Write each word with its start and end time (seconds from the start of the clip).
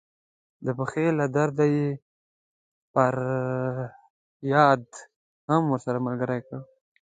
د 0.65 0.67
پښې 0.77 1.05
له 1.19 1.25
درده 1.35 1.65
یې 1.75 1.87
فریاد 2.93 4.83
هم 5.49 5.61
ورسره 5.71 5.99
ملګری 6.07 6.39
کړ. 6.47 6.59